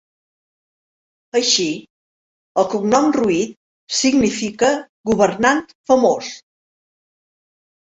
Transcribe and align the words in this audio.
Així, 1.39 1.65
el 2.63 2.67
cognom 2.71 3.11
Ruiz 3.19 3.53
significa 3.99 4.73
"governant 5.13 5.63
famós". 5.93 6.35